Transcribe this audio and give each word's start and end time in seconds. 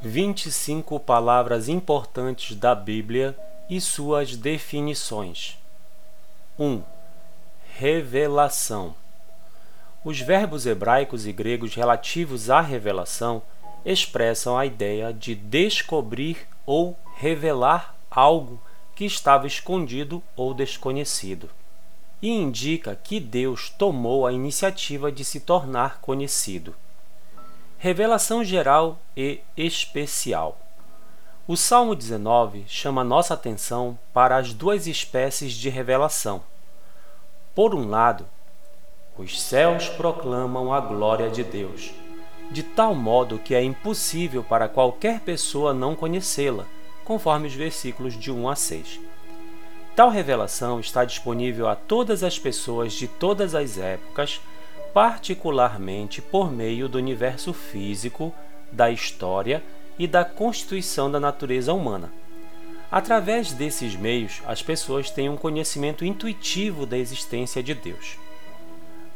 25 0.00 1.00
palavras 1.00 1.68
importantes 1.68 2.54
da 2.54 2.72
Bíblia 2.72 3.36
e 3.68 3.80
suas 3.80 4.36
definições. 4.36 5.58
1. 6.56 6.82
Revelação. 7.76 8.94
Os 10.04 10.20
verbos 10.20 10.66
hebraicos 10.66 11.26
e 11.26 11.32
gregos 11.32 11.74
relativos 11.74 12.48
à 12.48 12.60
revelação 12.60 13.42
expressam 13.84 14.56
a 14.56 14.64
ideia 14.64 15.12
de 15.12 15.34
descobrir 15.34 16.46
ou 16.64 16.96
revelar 17.16 17.96
algo 18.08 18.62
que 18.94 19.04
estava 19.04 19.48
escondido 19.48 20.22
ou 20.36 20.54
desconhecido, 20.54 21.50
e 22.22 22.30
indica 22.30 22.94
que 22.94 23.18
Deus 23.18 23.68
tomou 23.70 24.28
a 24.28 24.32
iniciativa 24.32 25.10
de 25.10 25.24
se 25.24 25.40
tornar 25.40 26.00
conhecido. 26.00 26.74
Revelação 27.80 28.42
geral 28.42 28.98
e 29.16 29.38
especial. 29.56 30.58
O 31.46 31.56
Salmo 31.56 31.94
19 31.94 32.64
chama 32.66 33.04
nossa 33.04 33.34
atenção 33.34 33.96
para 34.12 34.36
as 34.36 34.52
duas 34.52 34.88
espécies 34.88 35.52
de 35.52 35.68
revelação. 35.68 36.42
Por 37.54 37.76
um 37.76 37.88
lado, 37.88 38.26
os 39.16 39.40
céus 39.40 39.88
proclamam 39.88 40.74
a 40.74 40.80
glória 40.80 41.30
de 41.30 41.44
Deus, 41.44 41.92
de 42.50 42.64
tal 42.64 42.96
modo 42.96 43.38
que 43.38 43.54
é 43.54 43.62
impossível 43.62 44.42
para 44.42 44.68
qualquer 44.68 45.20
pessoa 45.20 45.72
não 45.72 45.94
conhecê-la, 45.94 46.66
conforme 47.04 47.46
os 47.46 47.54
versículos 47.54 48.18
de 48.18 48.32
1 48.32 48.48
a 48.48 48.56
6. 48.56 49.00
Tal 49.94 50.10
revelação 50.10 50.80
está 50.80 51.04
disponível 51.04 51.68
a 51.68 51.76
todas 51.76 52.24
as 52.24 52.40
pessoas 52.40 52.92
de 52.92 53.06
todas 53.06 53.54
as 53.54 53.78
épocas 53.78 54.40
particularmente 54.92 56.20
por 56.20 56.50
meio 56.50 56.88
do 56.88 56.98
universo 56.98 57.52
físico, 57.52 58.34
da 58.70 58.90
história 58.90 59.62
e 59.98 60.06
da 60.06 60.24
constituição 60.24 61.10
da 61.10 61.18
natureza 61.18 61.72
humana. 61.72 62.10
Através 62.90 63.52
desses 63.52 63.94
meios, 63.94 64.42
as 64.46 64.62
pessoas 64.62 65.10
têm 65.10 65.28
um 65.28 65.36
conhecimento 65.36 66.04
intuitivo 66.04 66.86
da 66.86 66.96
existência 66.96 67.62
de 67.62 67.74
Deus. 67.74 68.16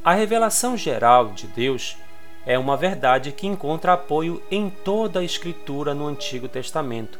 A 0.05 0.13
revelação 0.13 0.77
geral 0.77 1.29
de 1.29 1.47
Deus 1.47 1.97
é 2.45 2.59
uma 2.59 2.77
verdade 2.77 3.33
que 3.33 3.47
encontra 3.47 3.93
apoio 3.93 4.43
em 4.51 4.69
toda 4.69 5.21
a 5.21 5.25
Escritura 5.25 5.95
no 5.95 6.07
Antigo 6.07 6.49
Testamento, 6.49 7.19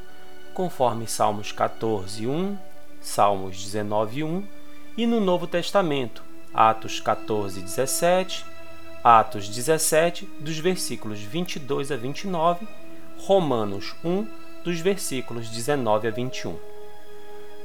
conforme 0.53 1.07
Salmos 1.07 1.53
14, 1.53 2.27
1, 2.27 2.59
Salmos 3.01 3.63
19, 3.63 4.25
1 4.25 4.45
e 4.97 5.07
no 5.07 5.21
Novo 5.21 5.47
Testamento, 5.47 6.23
Atos 6.53 7.01
14, 7.01 7.61
17, 7.63 8.45
Atos 9.05 9.49
17, 9.49 10.29
dos 10.39 10.59
versículos 10.59 11.19
22 11.19 11.91
a 11.91 11.97
29, 11.97 12.69
Romanos 13.19 13.97
1, 14.05 14.27
dos 14.63 14.79
versículos 14.79 15.49
19 15.49 16.07
a 16.07 16.11
21. 16.13 16.57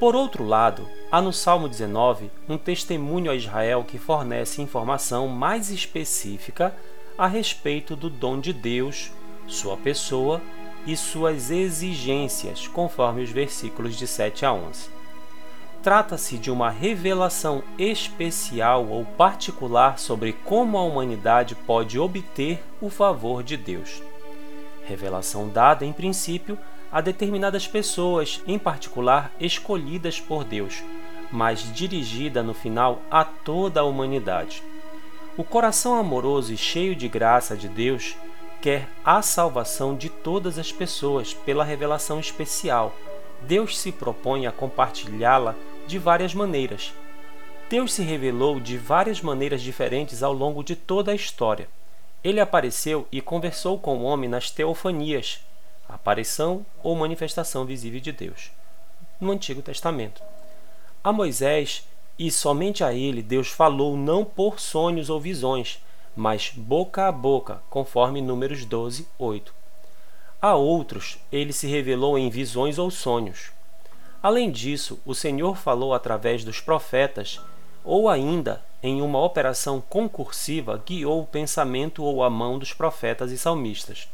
Por 0.00 0.16
outro 0.16 0.44
lado, 0.44 0.88
há 1.12 1.22
no 1.22 1.32
Salmo 1.32 1.68
19 1.68 2.28
um 2.48 2.58
testemunho 2.58 3.30
a 3.30 3.36
Israel 3.36 3.84
que 3.84 3.98
fornece 3.98 4.60
informação 4.60 5.28
mais 5.28 5.70
específica 5.70 6.74
a 7.16 7.28
respeito 7.28 7.94
do 7.94 8.10
dom 8.10 8.40
de 8.40 8.52
Deus, 8.52 9.12
sua 9.46 9.76
pessoa 9.76 10.42
e 10.84 10.96
suas 10.96 11.52
exigências, 11.52 12.66
conforme 12.66 13.22
os 13.22 13.30
versículos 13.30 13.96
de 13.96 14.08
7 14.08 14.44
a 14.44 14.52
11. 14.52 14.97
Trata-se 15.82 16.36
de 16.38 16.50
uma 16.50 16.70
revelação 16.70 17.62
especial 17.78 18.88
ou 18.88 19.04
particular 19.04 19.98
sobre 19.98 20.32
como 20.32 20.76
a 20.76 20.82
humanidade 20.82 21.54
pode 21.54 21.98
obter 21.98 22.62
o 22.80 22.90
favor 22.90 23.42
de 23.42 23.56
Deus. 23.56 24.02
Revelação 24.84 25.48
dada, 25.48 25.84
em 25.84 25.92
princípio, 25.92 26.58
a 26.90 27.00
determinadas 27.00 27.66
pessoas, 27.66 28.42
em 28.46 28.58
particular 28.58 29.30
escolhidas 29.38 30.18
por 30.18 30.42
Deus, 30.42 30.82
mas 31.30 31.60
dirigida 31.72 32.42
no 32.42 32.54
final 32.54 33.00
a 33.10 33.24
toda 33.24 33.80
a 33.80 33.84
humanidade. 33.84 34.62
O 35.36 35.44
coração 35.44 35.94
amoroso 35.94 36.52
e 36.52 36.56
cheio 36.56 36.96
de 36.96 37.06
graça 37.06 37.56
de 37.56 37.68
Deus 37.68 38.16
quer 38.60 38.88
a 39.04 39.22
salvação 39.22 39.94
de 39.94 40.08
todas 40.08 40.58
as 40.58 40.72
pessoas 40.72 41.32
pela 41.32 41.62
revelação 41.62 42.18
especial. 42.18 42.92
Deus 43.42 43.78
se 43.78 43.92
propõe 43.92 44.46
a 44.46 44.52
compartilhá-la 44.52 45.54
de 45.86 45.98
várias 45.98 46.34
maneiras. 46.34 46.92
Deus 47.70 47.92
se 47.92 48.02
revelou 48.02 48.58
de 48.58 48.76
várias 48.76 49.20
maneiras 49.20 49.62
diferentes 49.62 50.22
ao 50.22 50.32
longo 50.32 50.62
de 50.64 50.74
toda 50.74 51.12
a 51.12 51.14
história. 51.14 51.68
Ele 52.24 52.40
apareceu 52.40 53.06
e 53.12 53.20
conversou 53.20 53.78
com 53.78 53.98
o 53.98 54.04
homem 54.04 54.28
nas 54.28 54.50
teofanias, 54.50 55.40
aparição 55.88 56.64
ou 56.82 56.96
manifestação 56.96 57.64
visível 57.64 58.00
de 58.00 58.12
Deus, 58.12 58.50
no 59.20 59.32
Antigo 59.32 59.62
Testamento. 59.62 60.22
A 61.02 61.12
Moisés, 61.12 61.86
e 62.18 62.30
somente 62.30 62.82
a 62.82 62.92
ele, 62.92 63.22
Deus 63.22 63.48
falou 63.48 63.96
não 63.96 64.24
por 64.24 64.58
sonhos 64.58 65.08
ou 65.08 65.20
visões, 65.20 65.80
mas 66.16 66.50
boca 66.54 67.06
a 67.06 67.12
boca, 67.12 67.62
conforme 67.70 68.20
Números 68.20 68.64
12, 68.64 69.06
8. 69.18 69.54
A 70.40 70.54
outros, 70.54 71.18
ele 71.32 71.52
se 71.52 71.66
revelou 71.66 72.16
em 72.16 72.30
visões 72.30 72.78
ou 72.78 72.92
sonhos. 72.92 73.50
Além 74.22 74.50
disso, 74.52 75.00
o 75.04 75.12
Senhor 75.12 75.56
falou 75.56 75.92
através 75.92 76.44
dos 76.44 76.60
profetas, 76.60 77.40
ou 77.84 78.08
ainda, 78.08 78.62
em 78.80 79.02
uma 79.02 79.20
operação 79.20 79.80
concursiva, 79.80 80.80
guiou 80.86 81.22
o 81.22 81.26
pensamento 81.26 82.04
ou 82.04 82.22
a 82.22 82.30
mão 82.30 82.56
dos 82.56 82.72
profetas 82.72 83.32
e 83.32 83.38
salmistas. 83.38 84.08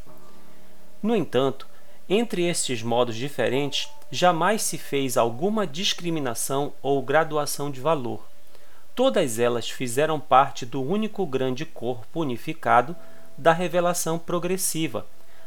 No 1.03 1.15
entanto, 1.15 1.67
entre 2.09 2.49
estes 2.49 2.83
modos 2.83 3.17
diferentes, 3.17 3.91
jamais 4.11 4.63
se 4.63 4.79
fez 4.79 5.19
alguma 5.19 5.67
discriminação 5.67 6.73
ou 6.83 7.03
graduação 7.03 7.71
de 7.71 7.81
valor. 7.81 8.27
Todas 8.95 9.39
elas 9.39 9.69
fizeram 9.69 10.19
parte 10.19 10.65
do 10.65 10.83
único 10.83 11.27
grande 11.27 11.67
corpo 11.67 12.21
unificado 12.21 12.97
da 13.37 13.53
revelação 13.53 14.19
progressiva, 14.19 15.07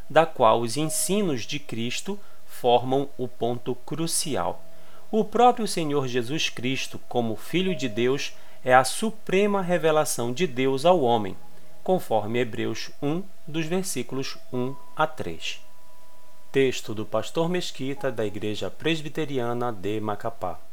da 0.09 0.25
qual 0.25 0.61
os 0.61 0.77
ensinos 0.77 1.43
de 1.43 1.59
Cristo 1.59 2.19
formam 2.45 3.09
o 3.17 3.27
ponto 3.27 3.75
crucial. 3.75 4.63
O 5.11 5.23
próprio 5.23 5.67
Senhor 5.67 6.07
Jesus 6.07 6.49
Cristo, 6.49 6.99
como 7.07 7.35
Filho 7.35 7.75
de 7.75 7.87
Deus, 7.87 8.33
é 8.63 8.73
a 8.73 8.83
suprema 8.83 9.61
revelação 9.61 10.33
de 10.33 10.45
Deus 10.45 10.85
ao 10.85 11.01
homem, 11.01 11.37
conforme 11.83 12.39
Hebreus 12.39 12.91
1, 13.01 13.23
dos 13.47 13.65
versículos 13.65 14.37
1 14.51 14.75
a 14.95 15.07
3. 15.07 15.61
Texto 16.51 16.93
do 16.93 17.05
Pastor 17.05 17.47
Mesquita, 17.47 18.11
da 18.11 18.25
Igreja 18.25 18.69
Presbiteriana 18.69 19.71
de 19.71 19.99
Macapá. 20.01 20.66